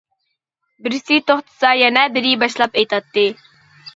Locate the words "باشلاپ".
2.45-2.79